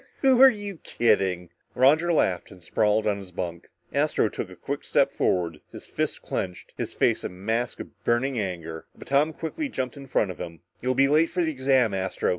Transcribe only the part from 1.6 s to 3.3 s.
Roger laughed and sprawled on